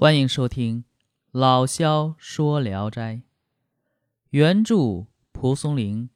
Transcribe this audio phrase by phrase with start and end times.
[0.00, 0.84] 欢迎收听
[1.32, 3.14] 《老萧说聊斋》，
[4.30, 6.08] 原著蒲松龄，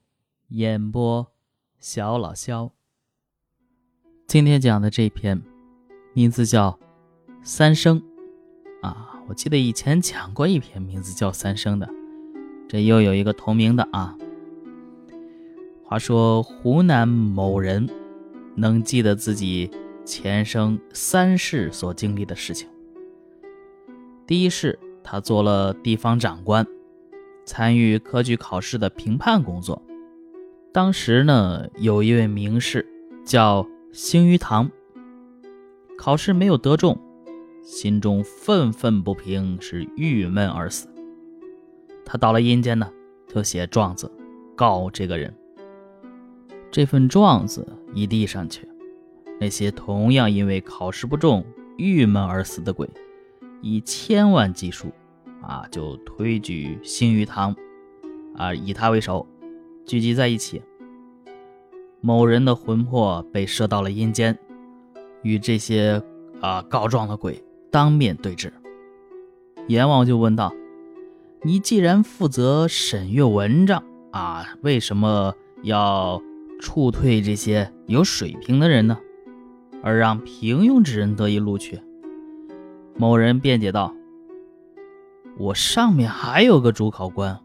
[0.51, 1.33] 演播
[1.81, 2.71] 小老萧。
[4.29, 5.43] 今天讲的这篇
[6.15, 6.71] 名字叫
[7.43, 8.01] 《三生》
[8.87, 11.91] 啊，我记得以前讲过一篇名字叫《三生》的，
[12.69, 14.17] 这又有一个同名的啊。
[15.85, 17.91] 话说湖南某人
[18.55, 19.69] 能记得自己
[20.05, 22.69] 前生三世所经历的事情。
[24.33, 26.67] 第一是，他做了地方长官，
[27.45, 29.83] 参与科举考试的评判工作。
[30.73, 32.87] 当时呢，有一位名士
[33.27, 34.71] 叫星于堂，
[35.99, 36.99] 考试没有得中，
[37.63, 40.89] 心中愤愤不平，是郁闷而死。
[42.03, 42.91] 他到了阴间呢，
[43.29, 44.11] 就写状子
[44.57, 45.31] 告这个人。
[46.71, 48.67] 这份状子一递上去，
[49.39, 51.45] 那些同样因为考试不中
[51.77, 52.89] 郁闷而死的鬼。
[53.63, 54.93] 以千万计数，
[55.41, 57.55] 啊，就推举星于堂，
[58.37, 59.27] 啊，以他为首，
[59.87, 60.61] 聚集在一起。
[62.01, 64.37] 某人的魂魄被射到了阴间，
[65.23, 66.03] 与这些
[66.41, 68.53] 啊告状的鬼当面对质。
[69.69, 70.53] 阎王就问道
[71.43, 75.33] ：“你既然负责审阅文章，啊，为什么
[75.63, 76.21] 要
[76.61, 78.99] 处退这些有水平的人呢？
[79.85, 81.81] 而让平庸之人得以录取？”
[82.97, 83.95] 某人辩解道
[85.39, 87.41] ：“我上面还有个主考官，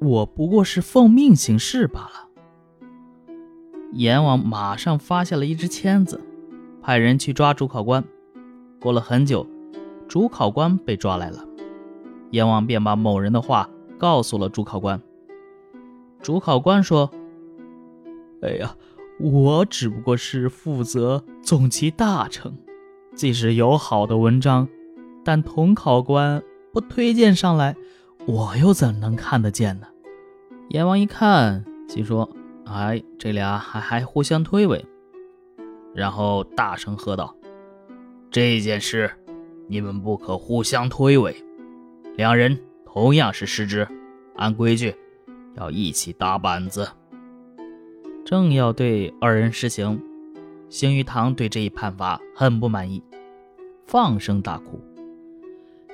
[0.00, 2.28] 我不过是奉命行事罢了。”
[3.92, 6.20] 阎王马上发下了一支签子，
[6.82, 8.04] 派人去抓主考官。
[8.80, 9.46] 过了很久，
[10.06, 11.42] 主考官被抓来了，
[12.30, 15.00] 阎王便把某人的话告诉了主考官。
[16.20, 17.10] 主考官说
[18.42, 18.76] ：“哎呀，
[19.18, 22.58] 我只不过是负责总其大成，
[23.14, 24.68] 即使有好的文章。”
[25.28, 27.76] 但同考官不推荐上来，
[28.26, 29.86] 我又怎能看得见呢？
[30.70, 32.26] 阎王一看，心说
[32.64, 34.82] ：“哎，这俩还还互相推诿。”
[35.94, 37.36] 然后大声喝道
[38.32, 39.10] ：“这件事，
[39.66, 41.36] 你们不可互相推诿。
[42.16, 43.86] 两人同样是失职，
[44.36, 44.94] 按规矩
[45.56, 46.88] 要一起打板子。”
[48.24, 50.02] 正要对二人施行，
[50.70, 53.02] 星玉堂对这一判罚很不满意，
[53.84, 54.80] 放声大哭。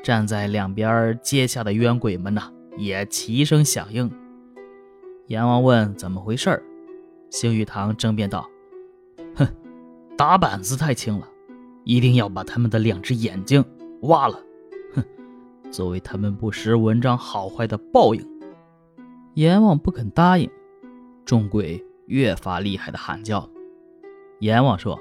[0.05, 4.13] 站在两边阶下的冤鬼们呐，也齐声响应。
[5.29, 6.63] 阎王问怎么回事儿，
[7.31, 8.47] 星玉堂争辩道
[9.35, 9.49] ：“哼，
[10.15, 11.27] 打板子太轻了，
[11.85, 13.65] 一定要把他们的两只眼睛
[14.03, 14.39] 挖了，
[14.95, 15.03] 哼，
[15.73, 18.23] 作为他们不识文章好坏的报应。”
[19.33, 20.51] 阎王不肯答应，
[21.25, 23.49] 众鬼越发厉害的喊叫。
[24.41, 25.01] 阎王说：“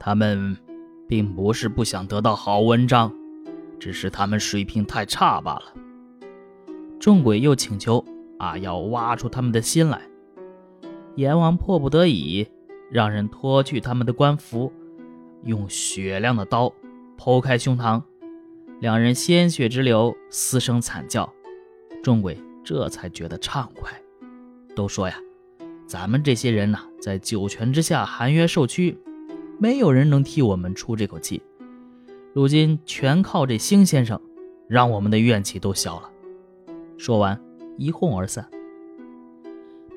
[0.00, 0.56] 他们
[1.06, 3.12] 并不是不想得到好文章。”
[3.82, 5.74] 只是他们水平太差罢了。
[7.00, 8.04] 众鬼又请求
[8.38, 10.00] 啊，要挖出他们的心来。
[11.16, 12.46] 阎王迫不得已，
[12.92, 14.72] 让人脱去他们的官服，
[15.42, 16.72] 用雪亮的刀
[17.18, 18.00] 剖开胸膛，
[18.78, 21.28] 两人鲜血直流，嘶声惨叫。
[22.04, 23.90] 众鬼这才觉得畅快，
[24.76, 25.16] 都说呀
[25.88, 28.96] ：“咱们这些人呐，在九泉之下含冤受屈，
[29.58, 31.42] 没有人能替我们出这口气。”
[32.34, 34.18] 如今全靠这星先生，
[34.66, 36.10] 让我们的怨气都消了。
[36.96, 37.38] 说完，
[37.76, 38.48] 一哄而散。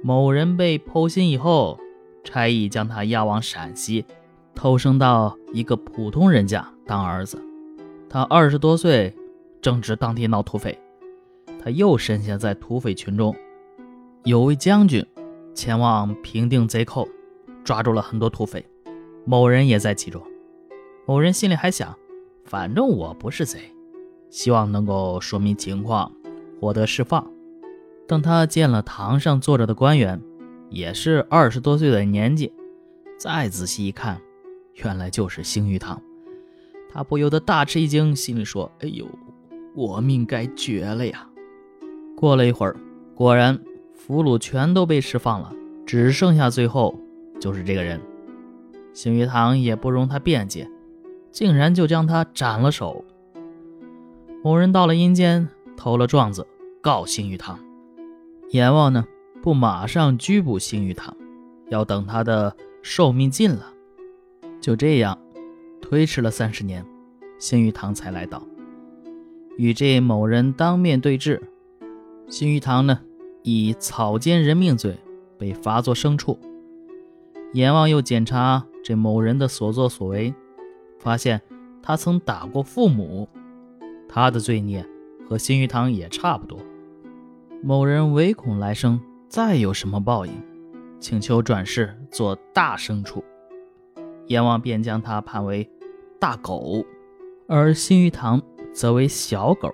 [0.03, 1.79] 某人被剖心以后，
[2.25, 4.03] 差役将他押往陕西，
[4.53, 7.41] 投生到一个普通人家当儿子。
[8.09, 9.16] 他二十多岁，
[9.62, 10.78] 正值当地闹土匪，
[11.63, 13.34] 他又深陷在土匪群中。
[14.25, 15.06] 有位将军
[15.53, 17.07] 前往平定贼寇，
[17.63, 18.66] 抓住了很多土匪，
[19.23, 20.22] 某人也在其中。
[21.06, 21.97] 某人心里还想。
[22.55, 23.59] 反正我不是贼，
[24.29, 26.09] 希望能够说明情况，
[26.57, 27.29] 获得释放。
[28.07, 30.21] 等他见了堂上坐着的官员，
[30.69, 32.53] 也是二十多岁的年纪，
[33.19, 34.21] 再仔细一看，
[34.75, 36.01] 原来就是星玉堂。
[36.89, 39.05] 他不由得大吃一惊，心里说：“哎呦，
[39.75, 41.28] 我命该绝了呀！”
[42.16, 42.78] 过了一会儿，
[43.16, 43.59] 果然
[43.93, 45.51] 俘虏全都被释放了，
[45.85, 46.97] 只剩下最后
[47.37, 47.99] 就是这个人。
[48.93, 50.72] 星玉堂也不容他辩解。
[51.35, 53.03] 竟然就将他斩了手。
[54.41, 56.47] 某人到了阴间，投了状子
[56.82, 57.59] 告星玉堂。
[58.52, 59.05] 阎王呢，
[59.43, 61.14] 不马上拘捕星玉堂，
[61.67, 63.73] 要等他的寿命尽了。
[64.61, 65.17] 就这样，
[65.82, 66.85] 推迟了三十年，
[67.37, 68.41] 星玉堂才来到，
[69.58, 71.43] 与这某人当面对质。
[72.29, 73.02] 星玉堂呢，
[73.43, 74.97] 以草菅人命罪
[75.37, 76.40] 被罚作牲畜。
[77.52, 80.34] 阎王又检查这某人的所作所为。
[80.97, 81.42] 发现
[81.82, 83.28] 他曾打过父母，
[84.08, 84.86] 他的罪孽
[85.28, 86.59] 和新鱼堂也差不多。
[87.64, 90.34] 某人唯恐来生再有什么报应，
[91.00, 93.24] 请求转世做大牲畜，
[94.28, 95.70] 阎王便将他判为
[96.20, 96.86] 大狗，
[97.47, 98.42] 而新鱼堂
[98.74, 99.74] 则为小狗。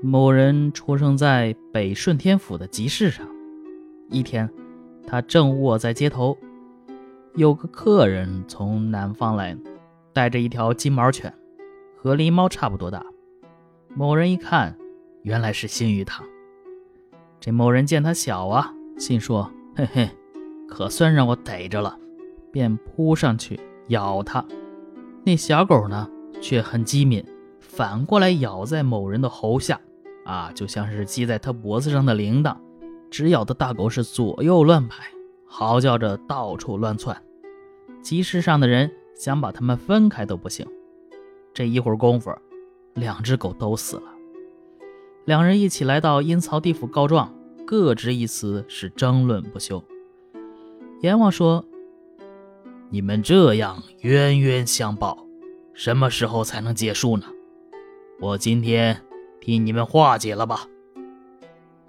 [0.00, 3.26] 某人出生在北顺天府的集市上，
[4.10, 4.50] 一天，
[5.06, 6.36] 他正卧在街头，
[7.34, 9.56] 有个客人从南方来，
[10.12, 11.32] 带着一条金毛犬，
[11.96, 13.04] 和狸猫差不多大。
[13.94, 14.76] 某人一看，
[15.22, 16.24] 原来是新鱼堂。
[17.40, 20.10] 这某人见他小啊，心说：“嘿嘿，
[20.68, 21.98] 可算让我逮着了。”
[22.52, 24.44] 便扑上去咬他。
[25.24, 26.06] 那小狗呢，
[26.42, 27.24] 却很机敏，
[27.60, 29.80] 反过来咬在某人的喉下，
[30.26, 32.54] 啊，就像是系在他脖子上的铃铛，
[33.10, 35.02] 直咬的大狗是左右乱拍，
[35.46, 37.16] 嚎叫着到处乱窜。
[38.02, 40.66] 集市上的人想把它们分开都不行。
[41.54, 42.32] 这一会儿功夫，
[42.94, 44.04] 两只狗都死了。
[45.24, 47.32] 两人一起来到阴曹地府告状，
[47.66, 49.82] 各执一词，是争论不休。
[51.02, 51.64] 阎王说
[52.90, 55.26] ：“你们这样冤冤相报，
[55.74, 57.26] 什么时候才能结束呢？
[58.20, 59.00] 我今天
[59.40, 60.66] 替你们化解了吧。”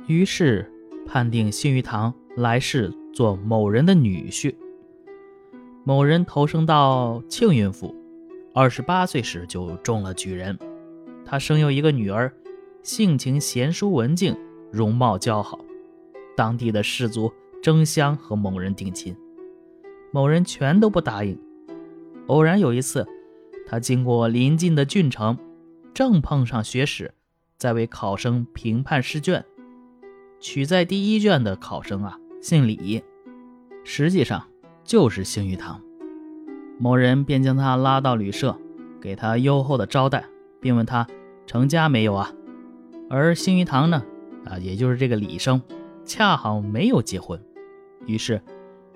[0.08, 0.72] 于是
[1.06, 4.56] 判定新鱼堂来世做某人的女婿。
[5.86, 7.94] 某人投生到庆云府，
[8.54, 10.58] 二十八岁时就中了举人，
[11.26, 12.34] 他生有一个女儿。
[12.84, 14.38] 性情贤淑文静，
[14.70, 15.58] 容貌姣好，
[16.36, 17.32] 当地的士族
[17.62, 19.16] 争相和某人定亲，
[20.12, 21.40] 某人全都不答应。
[22.28, 23.08] 偶然有一次，
[23.66, 25.38] 他经过临近的郡城，
[25.94, 27.14] 正碰上学史
[27.58, 29.46] 在为考生评判试卷，
[30.42, 33.02] 取在第一卷的考生啊，姓李，
[33.86, 34.46] 实际上
[34.84, 35.82] 就是星玉堂。
[36.80, 38.58] 某人便将他拉到旅社，
[39.02, 40.26] 给他优厚的招待，
[40.60, 41.08] 并问他
[41.46, 42.32] 成家没有啊？
[43.10, 44.04] 而星鱼堂呢，
[44.46, 45.62] 啊，也就是这个李生，
[46.04, 47.40] 恰好没有结婚，
[48.06, 48.42] 于是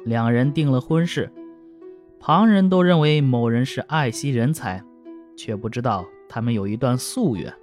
[0.03, 1.31] 两人定了婚事。
[2.19, 4.83] 旁人都认为某人是爱惜人才，
[5.37, 7.53] 却不知道他们有一段夙愿。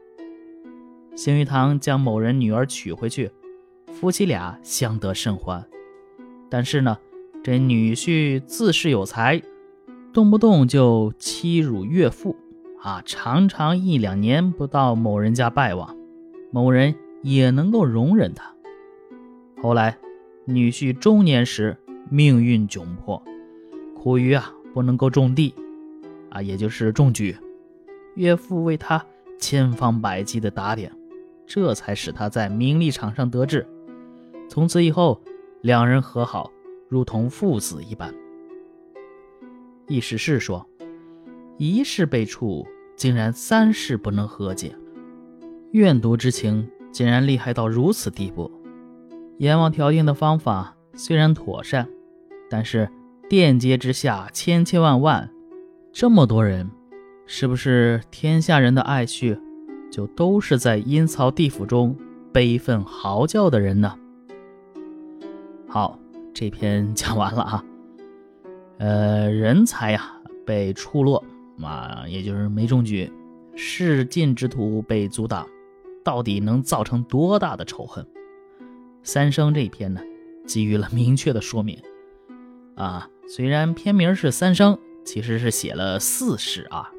[1.17, 3.31] 星鱼堂将某人女儿娶回去，
[3.93, 5.65] 夫妻俩相得甚欢。
[6.49, 6.97] 但是呢，
[7.45, 9.43] 这女婿自恃有才，
[10.15, 12.35] 动不动就欺辱岳父，
[12.81, 15.95] 啊，常常一两年不到某人家拜望。
[16.51, 18.51] 某人也能够容忍他。
[19.61, 19.99] 后来，
[20.47, 21.77] 女婿中年时
[22.09, 23.23] 命运窘迫，
[23.95, 25.55] 苦于啊不能够种地，
[26.31, 27.37] 啊也就是种菊。
[28.15, 29.05] 岳父为他
[29.39, 30.91] 千方百计的打点，
[31.47, 33.67] 这才使他在名利场上得志。
[34.49, 35.21] 从此以后，
[35.61, 36.51] 两人和好，
[36.89, 38.15] 如同父子一般。
[39.87, 40.67] 意思是说，
[41.59, 42.67] 一世被处，
[42.97, 44.75] 竟然三世不能和解。
[45.73, 48.51] 怨毒之情竟然厉害到如此地步，
[49.39, 51.89] 阎王调停的方法虽然妥善，
[52.49, 52.89] 但是
[53.29, 55.29] 殿阶之下千千万万，
[55.93, 56.71] 这么多人，
[57.27, 59.39] 是不是天下人的爱婿，
[59.91, 61.97] 就都是在阴曹地府中
[62.33, 63.99] 悲愤嚎叫的人呢？
[65.69, 65.99] 好，
[66.35, 67.65] 这篇讲完了啊。
[68.79, 71.25] 呃，人才呀被出落
[71.63, 73.11] 啊，也就是没中举，
[73.55, 75.47] 仕进之途被阻挡。
[76.03, 78.07] 到底能造成多大的仇恨？
[79.03, 80.03] 三生这一篇呢，
[80.47, 81.79] 给予了明确的说明。
[82.75, 86.91] 啊，虽然篇名是三生，其实是写了四世啊。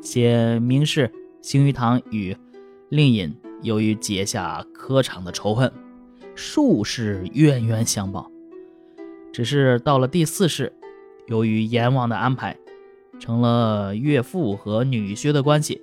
[0.00, 2.36] 写明是星鱼堂与
[2.88, 5.72] 令尹由于结下科场的仇恨，
[6.34, 8.31] 数世冤冤相报。
[9.32, 10.72] 只是到了第四世，
[11.26, 12.56] 由于阎王的安排，
[13.18, 15.80] 成了岳父和女婿的关系。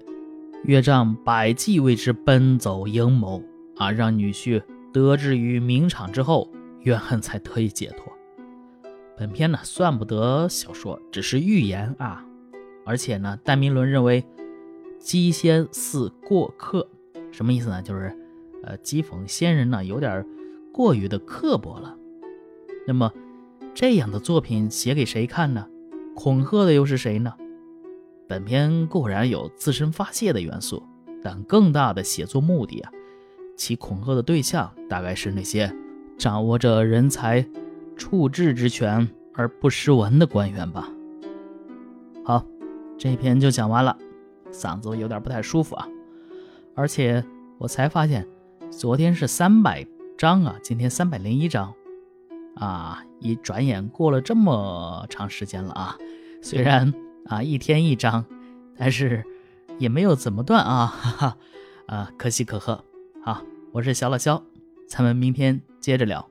[0.66, 3.42] 岳丈百计为之奔走阴谋
[3.78, 4.62] 啊，让女婿
[4.94, 6.50] 得志于名场之后，
[6.82, 8.14] 怨恨才得以解脱。
[9.18, 12.24] 本片呢算不得小说，只是寓言啊。
[12.86, 14.24] 而且呢，戴明伦认为
[15.00, 16.88] 讥仙似过客，
[17.32, 17.82] 什么意思呢？
[17.82, 18.16] 就是
[18.64, 20.26] 呃讥讽仙人呢有点
[20.74, 21.96] 过于的刻薄了。
[22.88, 23.12] 那么
[23.74, 25.66] 这样的作品写给谁看呢？
[26.16, 27.34] 恐吓的又是谁呢？
[28.28, 30.84] 本片固然有自身发泄的元素，
[31.24, 32.92] 但更大的写作目的啊，
[33.56, 35.74] 其恐吓的对象大概是那些
[36.18, 37.48] 掌握着人才
[37.96, 40.90] 处置之权而不识文的官员吧。
[42.26, 42.46] 好，
[42.98, 43.98] 这篇就讲完了，
[44.52, 45.88] 嗓子有点不太舒服啊，
[46.76, 47.24] 而且
[47.58, 48.28] 我才发现，
[48.70, 51.74] 昨天是三百章啊，今天三百零一章，
[52.56, 55.98] 啊，一转眼过了这么长时间了啊，
[56.42, 56.94] 虽然。
[57.26, 58.26] 啊，一天一章，
[58.76, 59.24] 但是
[59.78, 61.38] 也没有怎么断啊，哈哈，
[61.86, 62.84] 啊，可喜可贺。
[63.22, 64.44] 好，我是小老肖，
[64.88, 66.28] 咱们明天接着聊。